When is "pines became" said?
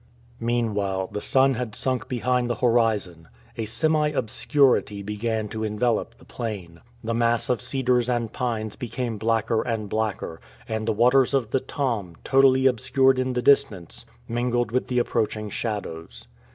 8.33-9.19